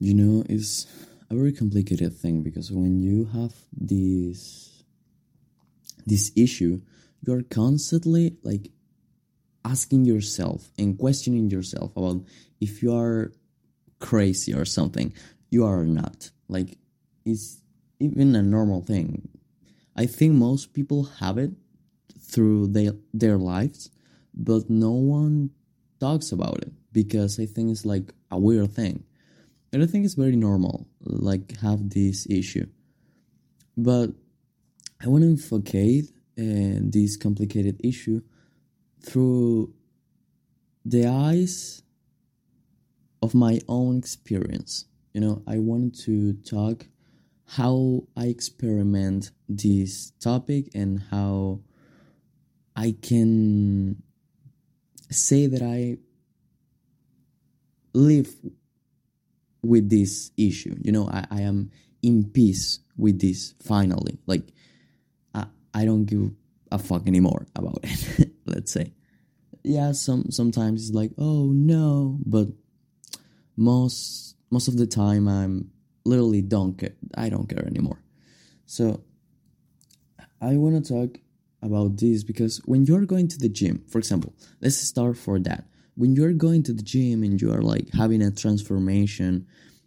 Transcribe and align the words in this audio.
You 0.00 0.14
know, 0.14 0.44
it's 0.48 0.86
a 1.28 1.34
very 1.34 1.52
complicated 1.52 2.16
thing 2.16 2.42
because 2.42 2.72
when 2.72 2.98
you 3.00 3.26
have 3.26 3.54
this 3.70 4.82
this 6.06 6.32
issue, 6.34 6.80
you 7.20 7.34
are 7.34 7.42
constantly 7.42 8.36
like 8.42 8.70
asking 9.62 10.06
yourself 10.06 10.70
and 10.78 10.98
questioning 10.98 11.50
yourself 11.50 11.94
about 11.96 12.24
if 12.62 12.82
you 12.82 12.96
are 12.96 13.32
crazy 13.98 14.54
or 14.54 14.64
something. 14.64 15.12
You 15.50 15.66
are 15.66 15.84
not. 15.84 16.30
Like 16.48 16.78
it's 17.26 17.60
even 17.98 18.34
a 18.34 18.42
normal 18.42 18.80
thing. 18.80 19.28
I 19.94 20.06
think 20.06 20.32
most 20.34 20.72
people 20.72 21.04
have 21.20 21.36
it 21.36 21.50
through 22.18 22.68
their 22.68 22.92
their 23.12 23.36
lives, 23.36 23.90
but 24.32 24.70
no 24.70 24.92
one 24.92 25.50
talks 26.00 26.32
about 26.32 26.62
it 26.62 26.72
because 26.90 27.38
I 27.38 27.44
think 27.44 27.70
it's 27.70 27.84
like 27.84 28.14
a 28.30 28.38
weird 28.38 28.72
thing. 28.72 29.04
And 29.72 29.82
I 29.82 29.86
think 29.86 30.04
it's 30.04 30.14
very 30.14 30.36
normal, 30.36 30.86
like 31.00 31.58
have 31.60 31.90
this 31.90 32.26
issue. 32.28 32.66
But 33.76 34.10
I 35.02 35.08
want 35.08 35.24
to 35.24 35.32
advocate 35.32 36.10
uh, 36.38 36.80
this 36.82 37.16
complicated 37.16 37.80
issue 37.84 38.20
through 39.02 39.72
the 40.84 41.06
eyes 41.06 41.82
of 43.22 43.34
my 43.34 43.60
own 43.68 43.98
experience. 43.98 44.86
You 45.12 45.20
know, 45.20 45.42
I 45.46 45.58
wanted 45.58 45.94
to 46.04 46.32
talk 46.34 46.86
how 47.46 48.04
I 48.16 48.26
experiment 48.26 49.30
this 49.48 50.12
topic 50.20 50.70
and 50.74 51.02
how 51.10 51.60
I 52.76 52.94
can 53.02 54.02
say 55.10 55.46
that 55.46 55.62
I 55.62 55.98
live 57.92 58.34
with 59.62 59.88
this 59.90 60.30
issue. 60.36 60.76
You 60.82 60.92
know, 60.92 61.08
I, 61.08 61.26
I 61.30 61.40
am 61.42 61.70
in 62.02 62.30
peace 62.30 62.80
with 62.96 63.20
this 63.20 63.54
finally. 63.62 64.18
Like, 64.26 64.52
I, 65.34 65.46
I 65.74 65.84
don't 65.84 66.04
give 66.04 66.30
a 66.70 66.78
fuck 66.78 67.06
anymore 67.06 67.46
about 67.54 67.80
it, 67.82 68.30
let's 68.46 68.72
say. 68.72 68.92
Yeah, 69.62 69.92
some 69.92 70.30
sometimes 70.30 70.88
it's 70.88 70.96
like, 70.96 71.12
oh 71.18 71.46
no, 71.52 72.18
but 72.24 72.48
most 73.56 74.36
most 74.50 74.68
of 74.68 74.76
the 74.76 74.86
time 74.86 75.28
I'm 75.28 75.70
literally 76.04 76.42
don't 76.42 76.78
care. 76.78 76.94
I 77.14 77.28
don't 77.28 77.48
care 77.48 77.66
anymore. 77.66 78.02
So 78.64 79.02
I 80.40 80.56
want 80.56 80.82
to 80.82 80.92
talk 80.92 81.18
about 81.62 81.98
this 81.98 82.24
because 82.24 82.58
when 82.64 82.86
you're 82.86 83.04
going 83.04 83.28
to 83.28 83.38
the 83.38 83.48
gym, 83.48 83.84
for 83.88 83.98
example, 83.98 84.34
let's 84.60 84.76
start 84.76 85.18
for 85.18 85.38
that. 85.40 85.64
When 85.94 86.14
you're 86.14 86.32
going 86.32 86.62
to 86.64 86.72
the 86.72 86.82
gym 86.82 87.22
and 87.22 87.40
you 87.40 87.52
are 87.52 87.62
like 87.62 87.92
having 87.92 88.22
a 88.22 88.30
transformation 88.30 89.46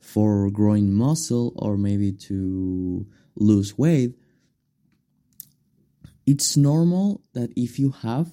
for 0.00 0.50
growing 0.50 0.92
muscle 0.92 1.52
or 1.56 1.76
maybe 1.76 2.12
to 2.12 3.06
lose 3.36 3.78
weight, 3.78 4.14
it's 6.26 6.56
normal 6.56 7.22
that 7.32 7.50
if 7.56 7.78
you 7.78 7.90
have 7.90 8.30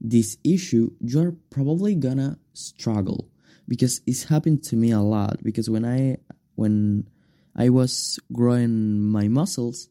this 0.00 0.36
issue, 0.44 0.90
you're 1.00 1.36
probably 1.50 1.94
gonna 1.94 2.38
struggle 2.52 3.28
because 3.68 4.00
it's 4.06 4.24
happened 4.24 4.62
to 4.64 4.76
me 4.76 4.90
a 4.90 5.00
lot. 5.00 5.42
Because 5.42 5.70
when 5.70 5.84
I 5.84 6.18
when 6.56 7.08
I 7.56 7.68
was 7.68 8.18
growing 8.32 9.00
my 9.00 9.28
muscles, 9.28 9.88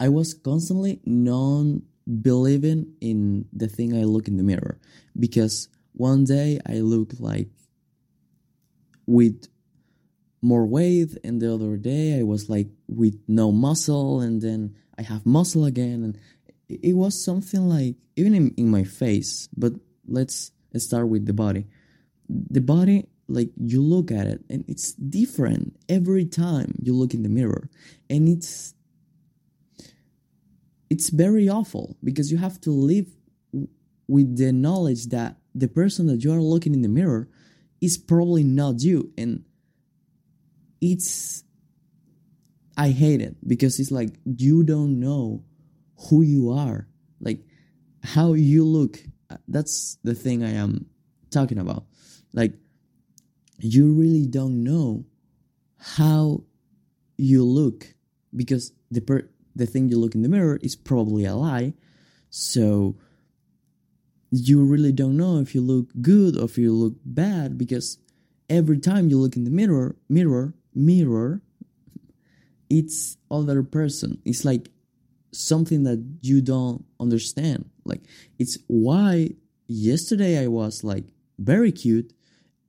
I 0.00 0.08
was 0.08 0.34
constantly 0.34 1.00
non 1.04 1.82
believing 2.06 2.94
in 3.00 3.46
the 3.52 3.68
thing 3.68 3.96
I 3.96 4.04
look 4.04 4.28
in 4.28 4.36
the 4.36 4.42
mirror. 4.42 4.78
Because 5.18 5.68
one 5.92 6.24
day 6.24 6.60
I 6.66 6.74
look 6.74 7.12
like 7.18 7.48
with 9.06 9.46
more 10.42 10.66
weight 10.66 11.16
and 11.24 11.40
the 11.40 11.52
other 11.52 11.76
day 11.76 12.18
I 12.18 12.22
was 12.22 12.48
like 12.48 12.68
with 12.86 13.18
no 13.26 13.50
muscle 13.50 14.20
and 14.20 14.40
then 14.40 14.76
I 14.98 15.02
have 15.02 15.26
muscle 15.26 15.64
again 15.64 16.04
and 16.04 16.18
it 16.68 16.94
was 16.94 17.22
something 17.22 17.68
like 17.68 17.96
even 18.16 18.34
in, 18.34 18.54
in 18.56 18.68
my 18.70 18.84
face 18.84 19.48
but 19.56 19.72
let's 20.06 20.52
start 20.76 21.08
with 21.08 21.26
the 21.26 21.32
body. 21.32 21.66
The 22.28 22.60
body 22.60 23.08
like 23.28 23.50
you 23.56 23.82
look 23.82 24.10
at 24.10 24.26
it 24.26 24.44
and 24.50 24.64
it's 24.68 24.92
different 24.92 25.76
every 25.88 26.24
time 26.24 26.74
you 26.80 26.94
look 26.94 27.14
in 27.14 27.22
the 27.22 27.28
mirror 27.28 27.68
and 28.08 28.28
it's 28.28 28.74
it's 30.88 31.10
very 31.10 31.48
awful 31.48 31.96
because 32.02 32.30
you 32.30 32.38
have 32.38 32.60
to 32.62 32.70
live 32.70 33.06
with 34.08 34.36
the 34.36 34.52
knowledge 34.52 35.06
that 35.06 35.36
the 35.54 35.68
person 35.68 36.06
that 36.06 36.22
you 36.22 36.32
are 36.32 36.40
looking 36.40 36.74
in 36.74 36.82
the 36.82 36.88
mirror 36.88 37.28
is 37.80 37.96
probably 37.96 38.44
not 38.44 38.82
you. 38.82 39.12
And 39.16 39.44
it's 40.80 41.42
i 42.76 42.90
hate 42.90 43.22
it 43.22 43.34
because 43.46 43.80
it's 43.80 43.90
like 43.90 44.10
you 44.24 44.62
don't 44.62 45.00
know 45.00 45.42
who 46.08 46.22
you 46.22 46.52
are. 46.52 46.86
Like 47.20 47.40
how 48.02 48.34
you 48.34 48.64
look 48.64 48.98
that's 49.48 49.98
the 50.04 50.14
thing 50.14 50.44
i 50.44 50.50
am 50.50 50.86
talking 51.30 51.58
about. 51.58 51.84
Like 52.32 52.54
you 53.58 53.92
really 53.92 54.26
don't 54.26 54.62
know 54.62 55.06
how 55.78 56.44
you 57.16 57.44
look 57.44 57.94
because 58.34 58.72
the 58.90 59.00
per- 59.00 59.28
the 59.56 59.66
thing 59.66 59.88
you 59.88 59.98
look 59.98 60.14
in 60.14 60.22
the 60.22 60.28
mirror 60.28 60.58
is 60.62 60.76
probably 60.76 61.24
a 61.24 61.34
lie. 61.34 61.74
So 62.30 62.96
you 64.30 64.64
really 64.64 64.92
don't 64.92 65.16
know 65.16 65.38
if 65.38 65.54
you 65.54 65.60
look 65.60 65.88
good 66.00 66.36
or 66.36 66.44
if 66.44 66.58
you 66.58 66.72
look 66.72 66.94
bad 67.04 67.56
because 67.56 67.98
every 68.50 68.78
time 68.78 69.08
you 69.08 69.18
look 69.18 69.36
in 69.36 69.44
the 69.44 69.50
mirror, 69.50 69.96
mirror, 70.08 70.54
mirror, 70.74 71.40
it's 72.68 73.16
other 73.30 73.62
person. 73.62 74.20
It's 74.24 74.44
like 74.44 74.68
something 75.32 75.84
that 75.84 76.04
you 76.20 76.40
don't 76.40 76.84
understand. 77.00 77.70
Like 77.84 78.02
it's 78.38 78.58
why 78.66 79.30
yesterday 79.68 80.42
I 80.42 80.48
was 80.48 80.84
like 80.84 81.04
very 81.38 81.72
cute 81.72 82.12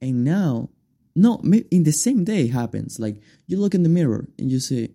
and 0.02 0.24
now 0.24 0.70
no 1.16 1.42
in 1.72 1.84
the 1.84 1.92
same 1.92 2.24
day 2.24 2.48
happens 2.48 3.00
like 3.00 3.22
you 3.48 3.58
look 3.58 3.74
in 3.74 3.84
the 3.84 3.90
mirror 3.90 4.28
and 4.38 4.52
you 4.52 4.60
say 4.60 4.90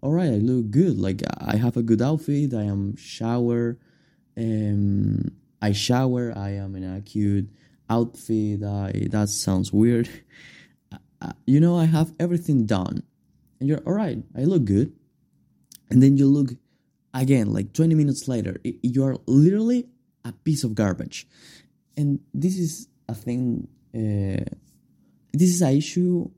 all 0.00 0.12
right, 0.12 0.30
I 0.30 0.36
look 0.36 0.70
good. 0.70 0.98
Like 0.98 1.22
I 1.38 1.56
have 1.56 1.76
a 1.76 1.82
good 1.82 2.00
outfit. 2.00 2.54
I 2.54 2.64
am 2.64 2.96
shower. 2.96 3.78
Um, 4.36 5.32
I 5.60 5.72
shower. 5.72 6.32
I 6.36 6.50
am 6.50 6.76
in 6.76 6.84
a 6.84 7.00
cute 7.00 7.48
outfit. 7.90 8.62
I 8.62 9.08
that 9.10 9.28
sounds 9.28 9.72
weird. 9.72 10.08
you 11.46 11.60
know, 11.60 11.76
I 11.76 11.86
have 11.86 12.12
everything 12.20 12.66
done, 12.66 13.02
and 13.58 13.68
you're 13.68 13.82
all 13.84 13.94
right. 13.94 14.18
I 14.36 14.44
look 14.44 14.64
good, 14.64 14.92
and 15.90 16.02
then 16.02 16.16
you 16.16 16.26
look 16.26 16.50
again 17.12 17.52
like 17.52 17.72
20 17.72 17.94
minutes 17.94 18.28
later. 18.28 18.56
You 18.62 19.04
are 19.04 19.16
literally 19.26 19.88
a 20.24 20.32
piece 20.32 20.62
of 20.62 20.76
garbage, 20.76 21.26
and 21.96 22.20
this 22.32 22.56
is 22.56 22.88
a 23.08 23.14
thing. 23.14 23.66
Uh, 23.92 24.44
this 25.32 25.50
is 25.50 25.60
an 25.60 25.76
issue 25.76 26.30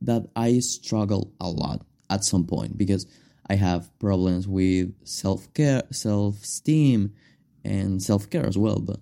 that 0.00 0.26
I 0.34 0.60
struggle 0.60 1.32
a 1.40 1.48
lot 1.48 1.85
at 2.10 2.24
some 2.24 2.44
point 2.44 2.76
because 2.76 3.06
I 3.48 3.54
have 3.54 3.96
problems 3.98 4.48
with 4.48 4.94
self 5.06 5.52
care, 5.54 5.82
self 5.90 6.42
esteem, 6.42 7.12
and 7.64 8.02
self 8.02 8.28
care 8.30 8.46
as 8.46 8.58
well. 8.58 8.80
But 8.80 9.00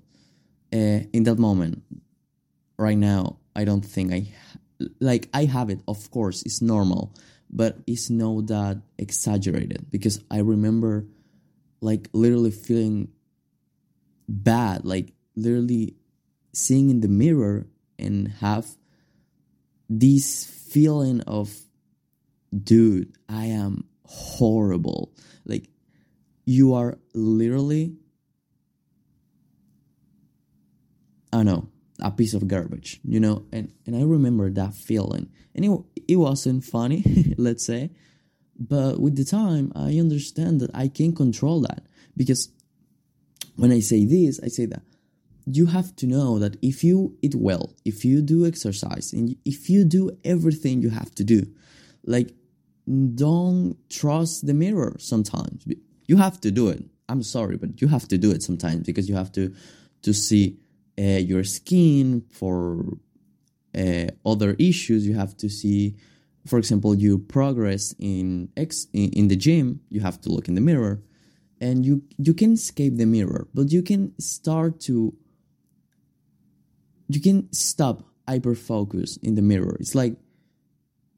uh, 0.73 1.07
in 1.13 1.25
that 1.25 1.39
moment, 1.39 1.83
right 2.79 2.99
now, 2.99 3.39
I 3.57 3.65
don't 3.65 3.85
think 3.85 4.13
I 4.13 4.29
like 5.01 5.29
I 5.33 5.45
have 5.45 5.71
it. 5.71 5.81
Of 5.89 6.11
course, 6.11 6.43
it's 6.43 6.61
normal, 6.61 7.15
but 7.51 7.79
it's 7.87 8.11
not 8.11 8.47
that 8.49 8.83
exaggerated 8.99 9.91
because 9.91 10.21
I 10.31 10.39
remember 10.39 11.07
like 11.81 12.09
literally 12.13 12.51
feeling 12.51 13.09
bad, 14.29 14.85
like 14.85 15.13
literally 15.37 15.95
seeing 16.53 16.91
in 16.91 17.01
the 17.01 17.09
mirror 17.09 17.67
and 17.99 18.29
have 18.41 18.67
this 19.89 20.45
feeling 20.45 21.21
of 21.23 21.64
dude, 22.63 23.13
I 23.29 23.47
am 23.47 23.85
horrible. 24.05 25.13
Like, 25.45 25.69
you 26.45 26.75
are 26.75 26.99
literally, 27.15 27.97
I 31.33 31.39
don't 31.39 31.47
know, 31.47 31.69
a 32.01 32.11
piece 32.11 32.35
of 32.35 32.47
garbage, 32.49 33.01
you 33.05 33.21
know? 33.21 33.47
And, 33.53 33.73
and 33.87 33.97
I 33.97 34.03
remember 34.03 34.51
that 34.51 34.75
feeling. 34.75 35.31
And 35.55 35.65
it, 35.65 36.03
it 36.09 36.17
wasn't 36.17 36.65
funny, 36.65 37.35
let's 37.39 37.67
say. 37.67 37.91
But 38.59 39.01
with 39.01 39.17
the 39.17 39.25
time, 39.25 39.73
I 39.75 39.99
understand 39.99 40.61
that 40.61 40.71
I 40.75 40.89
can 40.89 41.15
control 41.15 41.61
that. 41.63 41.85
Because 42.17 42.51
when 43.57 43.73
I 43.73 43.81
say 43.81 44.05
this, 44.05 44.41
I 44.43 44.49
say 44.49 44.67
that 44.67 44.83
you 45.47 45.67
have 45.67 45.95
to 45.97 46.07
know 46.07 46.39
that 46.39 46.57
if 46.63 46.83
you 46.83 47.17
eat 47.21 47.35
well, 47.35 47.75
if 47.85 48.05
you 48.05 48.23
do 48.23 48.47
exercise, 48.47 49.13
and 49.13 49.37
if 49.45 49.69
you 49.69 49.85
do 49.85 50.11
everything 50.25 50.81
you 50.81 50.91
have 50.91 51.15
to 51.17 51.25
do, 51.25 51.47
like 52.05 52.35
don't 53.15 53.77
trust 53.89 54.47
the 54.47 54.55
mirror 54.55 54.97
sometimes. 54.99 55.67
You 56.07 56.17
have 56.17 56.41
to 56.43 56.51
do 56.51 56.69
it. 56.69 56.85
I'm 57.09 57.23
sorry, 57.23 57.57
but 57.57 57.81
you 57.81 57.89
have 57.89 58.09
to 58.09 58.19
do 58.19 58.31
it 58.31 58.43
sometimes 58.43 58.87
because 58.87 59.09
you 59.09 59.15
have 59.15 59.33
to 59.33 59.55
to 60.03 60.13
see 60.13 60.59
uh, 60.99 61.03
your 61.03 61.45
skin 61.45 62.25
for 62.31 62.99
uh, 63.77 64.07
other 64.25 64.55
issues 64.59 65.07
you 65.07 65.15
have 65.15 65.37
to 65.37 65.49
see 65.49 65.97
for 66.47 66.59
example 66.59 66.95
you 66.95 67.19
progress 67.19 67.95
in 67.99 68.49
ex 68.57 68.87
in, 68.93 69.29
the 69.29 69.37
gym 69.37 69.81
you 69.91 70.01
have 70.01 70.21
to 70.21 70.29
look 70.29 70.47
in 70.47 70.55
the 70.55 70.61
mirror 70.61 71.03
and 71.61 71.85
you 71.85 72.03
you 72.19 72.33
can 72.33 72.53
escape 72.53 72.97
the 72.97 73.07
mirror 73.07 73.49
but 73.53 73.73
you 73.73 73.83
can 73.83 74.13
start 74.21 74.79
to 74.79 75.15
you 77.09 77.21
can 77.21 77.53
stop 77.53 78.05
hyper 78.29 78.55
focus 78.55 79.17
in 79.23 79.35
the 79.35 79.43
mirror 79.43 79.77
it's 79.81 79.95
like 79.95 80.15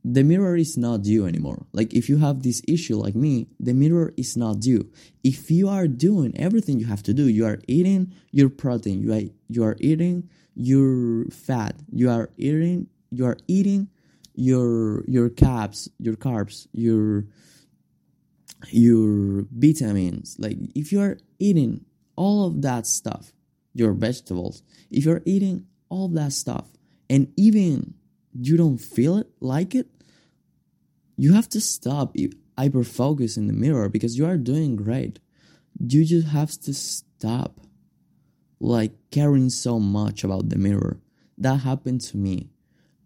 the 0.08 0.22
mirror 0.22 0.56
is 0.56 0.76
not 0.76 1.04
you 1.04 1.26
anymore. 1.26 1.66
Like 1.72 1.92
if 1.92 2.08
you 2.08 2.18
have 2.18 2.44
this 2.44 2.62
issue 2.68 2.96
like 2.96 3.16
me 3.16 3.48
the 3.58 3.74
mirror 3.74 4.14
is 4.16 4.36
not 4.36 4.64
you. 4.64 4.88
If 5.24 5.50
you 5.50 5.68
are 5.68 5.88
doing 5.88 6.32
everything 6.38 6.78
you 6.78 6.86
have 6.86 7.02
to 7.04 7.12
do 7.12 7.28
you 7.28 7.44
are 7.44 7.58
eating 7.66 8.14
your 8.30 8.48
protein 8.48 9.02
you 9.02 9.12
are 9.12 9.24
you 9.48 9.64
are 9.64 9.76
eating 9.80 10.30
your 10.54 11.24
fat 11.30 11.74
you 11.90 12.08
are 12.08 12.30
eating 12.38 12.86
you 13.10 13.26
are 13.26 13.36
eating 13.48 13.88
your 14.34 15.04
your 15.08 15.28
carbs 15.28 15.88
your 15.98 16.14
carbs 16.14 16.68
your 16.72 17.24
your 18.70 19.44
vitamins. 19.50 20.36
Like 20.38 20.58
if 20.76 20.92
you 20.92 21.00
are 21.00 21.18
eating 21.40 21.84
all 22.14 22.46
of 22.46 22.62
that 22.62 22.86
stuff 22.86 23.32
your 23.74 23.92
vegetables 23.92 24.62
if 24.88 25.04
you're 25.04 25.22
eating 25.26 25.66
all 25.88 26.08
that 26.08 26.32
stuff 26.32 26.68
and 27.10 27.32
even 27.36 27.94
you 28.32 28.56
don't 28.56 28.78
feel 28.78 29.18
it 29.18 29.28
like 29.40 29.74
it 29.74 29.86
you 31.16 31.32
have 31.32 31.48
to 31.50 31.60
stop 31.60 32.14
hyper 32.58 32.84
focus 32.84 33.36
in 33.36 33.46
the 33.46 33.52
mirror 33.52 33.88
because 33.88 34.18
you 34.18 34.26
are 34.26 34.36
doing 34.36 34.76
great. 34.76 35.18
You 35.78 36.04
just 36.04 36.28
have 36.28 36.52
to 36.62 36.74
stop 36.74 37.60
like 38.60 38.92
caring 39.10 39.50
so 39.50 39.78
much 39.78 40.24
about 40.24 40.48
the 40.48 40.56
mirror. 40.56 41.00
That 41.38 41.60
happened 41.60 42.00
to 42.02 42.16
me. 42.16 42.50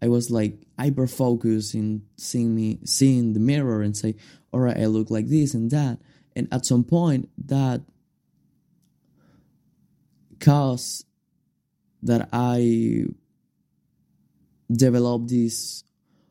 I 0.01 0.07
was 0.07 0.31
like 0.31 0.65
hyper 0.79 1.07
focused 1.07 1.75
in 1.75 2.03
seeing 2.17 2.55
me 2.55 2.79
seeing 2.85 3.33
the 3.33 3.39
mirror 3.39 3.81
and 3.81 3.95
say 3.95 4.15
all 4.51 4.59
right 4.59 4.77
i 4.77 4.85
look 4.85 5.11
like 5.11 5.27
this 5.27 5.53
and 5.53 5.69
that. 5.71 5.99
And 6.35 6.47
at 6.51 6.65
some 6.65 6.83
point 6.83 7.29
that 7.45 7.81
caused 10.39 11.05
that 12.01 12.29
i 12.33 13.05
developed 14.71 15.27
this 15.27 15.83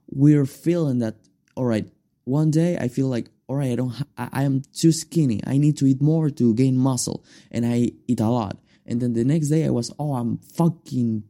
weird 0.09 0.49
feeling 0.51 0.99
that 0.99 1.15
all 1.61 1.67
right 1.67 1.87
one 2.25 2.51
day 2.51 2.79
i 2.79 2.89
feel 2.89 3.07
like 3.07 3.29
all 3.47 3.57
right 3.57 3.73
i 3.73 3.75
don't 3.75 3.91
ha- 3.91 4.07
I, 4.17 4.29
I 4.33 4.43
am 4.45 4.63
too 4.73 4.93
skinny. 4.93 5.43
I 5.47 5.59
need 5.59 5.77
to 5.79 5.87
eat 5.87 6.01
more 6.01 6.31
to 6.31 6.55
gain 6.55 6.79
muscle. 6.79 7.23
And 7.51 7.67
i 7.67 7.91
eat 8.09 8.21
a 8.21 8.31
lot. 8.31 8.57
And 8.87 8.99
then 9.01 9.13
the 9.13 9.25
next 9.25 9.49
day 9.49 9.67
i 9.67 9.71
was 9.71 9.93
oh 9.99 10.15
i'm 10.15 10.39
fucking 10.39 11.25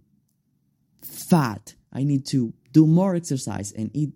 fat. 1.03 1.75
I 1.93 2.05
need 2.05 2.27
to 2.27 2.53
do 2.71 2.87
more 2.87 3.17
exercise 3.17 3.73
and 3.73 3.91
eat 3.93 4.13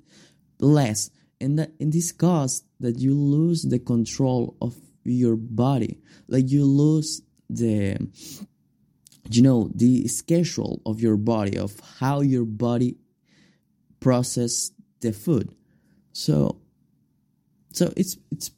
less. 0.60 1.10
And 1.40 1.58
that 1.58 1.72
in 1.80 1.90
this 1.90 2.12
cause 2.12 2.62
that 2.78 3.00
you 3.00 3.12
lose 3.14 3.62
the 3.62 3.80
control 3.80 4.56
of 4.62 4.76
your 5.02 5.34
body. 5.34 5.98
Like 6.28 6.48
you 6.48 6.64
lose 6.64 7.22
the 7.50 7.98
you 9.30 9.42
know 9.42 9.68
the 9.74 10.06
schedule 10.06 10.80
of 10.86 11.00
your 11.00 11.16
body 11.16 11.58
of 11.58 11.80
how 11.98 12.20
your 12.20 12.44
body 12.44 12.98
process 13.98 14.70
the 15.00 15.12
food 15.12 15.54
so 16.14 16.56
so 17.72 17.92
it's 17.96 18.16
it's 18.30 18.52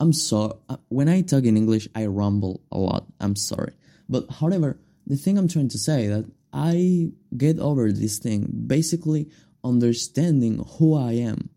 i'm 0.00 0.12
so 0.12 0.58
uh, 0.68 0.76
when 0.88 1.08
i 1.08 1.22
talk 1.22 1.44
in 1.44 1.56
english 1.56 1.88
i 1.94 2.04
rumble 2.04 2.60
a 2.70 2.76
lot. 2.78 3.06
I'm 3.20 3.36
sorry. 3.36 3.72
But 4.08 4.28
however 4.28 4.78
the 5.06 5.16
thing 5.16 5.38
i'm 5.38 5.48
trying 5.48 5.68
to 5.70 5.78
say 5.78 6.08
that 6.08 6.26
i 6.52 7.12
get 7.36 7.58
over 7.58 7.90
this 7.92 8.18
thing 8.18 8.50
basically 8.66 9.30
understanding 9.62 10.66
who 10.76 10.94
i 10.98 11.12
am 11.12 11.48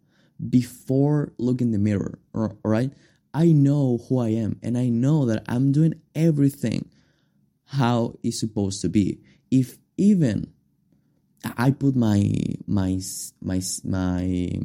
before 0.49 1.33
looking 1.39 1.67
in 1.67 1.73
the 1.73 1.79
mirror 1.79 2.19
all 2.33 2.55
right? 2.63 2.93
I 3.33 3.47
know 3.47 3.99
who 4.07 4.19
i 4.19 4.29
am 4.29 4.59
and 4.61 4.77
i 4.77 4.87
know 4.87 5.25
that 5.25 5.43
i'm 5.49 5.71
doing 5.71 5.95
everything 6.13 6.89
how 7.65 8.13
it's 8.23 8.39
supposed 8.39 8.81
to 8.81 8.89
be. 8.89 9.19
If 9.49 9.77
even 9.97 10.53
i 11.57 11.71
put 11.71 11.95
my 11.95 12.33
my 12.67 12.99
my 13.41 13.61
my 13.83 14.61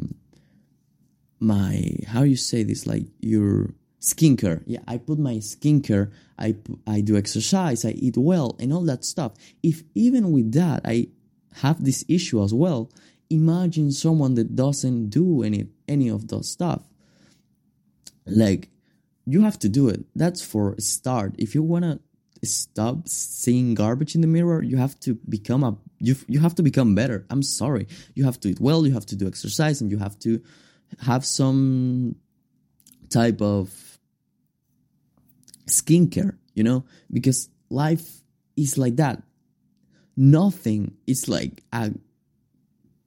my 1.43 1.97
how 2.07 2.23
you 2.23 2.37
say 2.37 2.63
this 2.63 2.87
like 2.87 3.07
your 3.21 3.71
skincare. 4.01 4.63
Yeah 4.67 4.81
i 4.89 4.99
put 4.99 5.19
my 5.19 5.37
skincare 5.37 6.13
i 6.39 6.57
i 6.87 7.01
do 7.01 7.17
exercise 7.17 7.85
i 7.85 7.91
eat 7.91 8.17
well 8.17 8.57
and 8.59 8.73
all 8.73 8.85
that 8.85 9.05
stuff. 9.05 9.33
If 9.63 9.83
even 9.95 10.33
with 10.33 10.53
that 10.53 10.83
i 10.85 11.09
have 11.57 11.85
this 11.85 12.05
issue 12.09 12.43
as 12.43 12.55
well 12.55 12.91
imagine 13.33 13.91
someone 13.91 14.35
that 14.35 14.55
doesn't 14.55 15.09
do 15.09 15.43
any 15.43 15.67
any 15.89 16.09
of 16.09 16.29
those 16.29 16.49
stuff. 16.49 16.83
Like 18.27 18.69
you 19.25 19.43
have 19.43 19.59
to 19.61 19.69
do 19.69 19.89
it. 19.89 20.05
That's 20.15 20.43
for 20.43 20.75
a 20.75 20.81
start. 20.81 21.35
If 21.39 21.55
you 21.55 21.63
want 21.63 21.85
to 21.85 22.01
stop 22.45 23.09
seeing 23.09 23.75
garbage 23.75 24.17
in 24.17 24.21
the 24.21 24.27
mirror 24.27 24.61
you 24.65 24.77
have 24.77 24.99
to 24.99 25.15
become 25.29 25.63
a 25.63 25.77
you, 26.01 26.17
you 26.27 26.41
have 26.41 26.57
to 26.57 26.63
become 26.63 26.95
better. 26.95 27.25
I'm 27.31 27.43
sorry. 27.43 27.87
You 28.15 28.25
have 28.25 28.39
to 28.41 28.51
eat 28.51 28.61
well 28.61 28.87
you 28.87 28.93
have 28.93 29.07
to 29.07 29.17
do 29.17 29.27
exercise 29.27 29.81
and 29.81 29.91
you 29.91 29.99
have 29.99 30.19
to 30.21 30.43
have 31.01 31.25
some 31.25 32.17
type 33.09 33.41
of 33.41 33.99
skincare, 35.67 36.37
you 36.55 36.63
know, 36.63 36.85
because 37.11 37.49
life 37.71 38.23
is 38.57 38.79
like 38.79 38.97
that. 38.97 39.23
Nothing 40.17 40.97
is 41.07 41.29
like 41.29 41.63
a, 41.73 41.93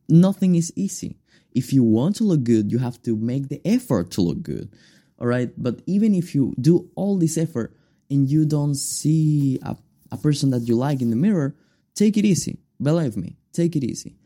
nothing 0.10 0.56
is 0.56 0.74
easy. 0.76 1.18
If 1.54 1.72
you 1.72 1.84
want 1.84 2.18
to 2.18 2.24
look 2.24 2.44
good, 2.44 2.72
you 2.72 2.80
have 2.80 3.02
to 3.04 3.16
make 3.16 3.48
the 3.48 3.62
effort 3.66 4.12
to 4.12 4.22
look 4.22 4.42
good. 4.42 4.74
All 5.20 5.28
right. 5.28 5.52
But 5.58 5.82
even 5.86 6.14
if 6.14 6.36
you 6.36 6.54
do 6.60 6.90
all 6.96 7.18
this 7.18 7.38
effort 7.38 7.76
and 8.10 8.30
you 8.30 8.46
don't 8.46 8.76
see 8.76 9.60
a, 9.64 9.78
a 10.12 10.18
person 10.18 10.50
that 10.50 10.68
you 10.68 10.76
like 10.76 11.02
in 11.02 11.10
the 11.10 11.16
mirror, 11.16 11.56
take 11.94 12.18
it 12.18 12.26
easy. 12.26 12.60
Believe 12.82 13.16
me, 13.16 13.38
take 13.54 13.76
it 13.76 13.84
easy. 13.84 14.18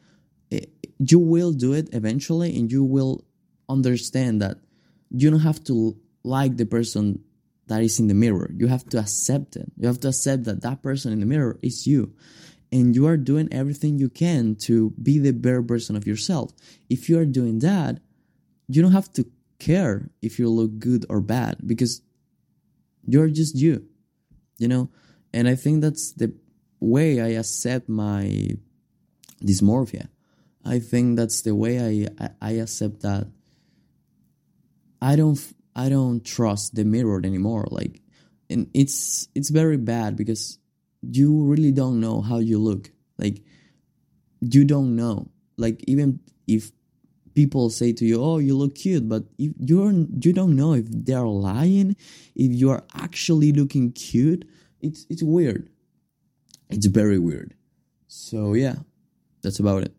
Eh, 0.51 0.65
you 0.97 1.19
will 1.19 1.51
do 1.51 1.73
it 1.73 1.89
eventually 1.93 2.57
and 2.57 2.71
you 2.71 2.83
will 2.83 3.23
understand 3.69 4.41
that 4.41 4.57
you 5.11 5.29
don't 5.29 5.41
have 5.41 5.63
to 5.65 5.97
like 6.23 6.57
the 6.57 6.65
person 6.65 7.23
that 7.67 7.81
is 7.81 7.99
in 7.99 8.07
the 8.07 8.13
mirror. 8.13 8.51
You 8.57 8.67
have 8.67 8.85
to 8.89 8.99
accept 8.99 9.55
it. 9.55 9.71
You 9.77 9.87
have 9.87 9.99
to 10.01 10.09
accept 10.09 10.45
that 10.45 10.61
that 10.61 10.81
person 10.81 11.13
in 11.13 11.19
the 11.19 11.25
mirror 11.25 11.59
is 11.61 11.87
you. 11.87 12.13
And 12.71 12.95
you 12.95 13.07
are 13.07 13.17
doing 13.17 13.47
everything 13.51 13.97
you 13.97 14.09
can 14.09 14.55
to 14.67 14.91
be 15.01 15.17
the 15.19 15.31
better 15.31 15.61
version 15.61 15.95
of 15.95 16.05
yourself. 16.05 16.51
If 16.89 17.09
you 17.09 17.17
are 17.19 17.25
doing 17.25 17.59
that, 17.59 17.99
you 18.67 18.81
don't 18.81 18.91
have 18.91 19.11
to 19.13 19.25
care 19.59 20.09
if 20.21 20.39
you 20.39 20.49
look 20.49 20.79
good 20.79 21.05
or 21.09 21.21
bad 21.21 21.57
because 21.65 22.01
you're 23.05 23.29
just 23.29 23.55
you, 23.55 23.87
you 24.57 24.67
know? 24.67 24.89
And 25.33 25.47
I 25.47 25.55
think 25.55 25.81
that's 25.81 26.13
the 26.13 26.33
way 26.79 27.21
I 27.21 27.29
accept 27.39 27.89
my 27.89 28.49
dysmorphia. 29.43 30.09
I 30.65 30.79
think 30.79 31.17
that's 31.17 31.41
the 31.41 31.55
way 31.55 32.07
I, 32.19 32.23
I, 32.23 32.29
I 32.41 32.51
accept 32.53 33.01
that 33.01 33.27
I 35.01 35.15
don't 35.15 35.39
I 35.75 35.89
don't 35.89 36.23
trust 36.25 36.75
the 36.75 36.83
mirror 36.83 37.21
anymore. 37.23 37.67
Like, 37.71 38.01
and 38.49 38.69
it's 38.73 39.27
it's 39.35 39.49
very 39.49 39.77
bad 39.77 40.15
because 40.15 40.57
you 41.01 41.43
really 41.43 41.71
don't 41.71 41.99
know 41.99 42.21
how 42.21 42.39
you 42.39 42.59
look. 42.59 42.91
Like, 43.17 43.41
you 44.41 44.65
don't 44.65 44.95
know. 44.95 45.31
Like, 45.57 45.83
even 45.87 46.19
if 46.47 46.71
people 47.33 47.69
say 47.69 47.93
to 47.93 48.05
you, 48.05 48.21
"Oh, 48.21 48.37
you 48.39 48.57
look 48.57 48.75
cute," 48.75 49.07
but 49.07 49.23
if 49.37 49.53
you're 49.59 49.91
you 49.91 50.33
don't 50.33 50.55
know 50.55 50.73
if 50.73 50.85
they're 50.89 51.27
lying, 51.27 51.95
if 52.35 52.51
you 52.51 52.69
are 52.69 52.83
actually 52.93 53.51
looking 53.51 53.91
cute. 53.91 54.45
It's 54.81 55.05
it's 55.09 55.23
weird. 55.23 55.69
It's 56.69 56.85
very 56.87 57.19
weird. 57.19 57.53
So 58.07 58.53
yeah, 58.53 58.75
that's 59.41 59.59
about 59.59 59.83
it. 59.83 59.93